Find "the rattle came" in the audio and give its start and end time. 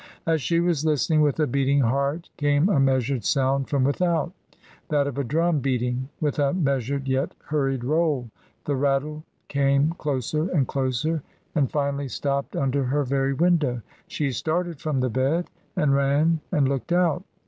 8.65-9.91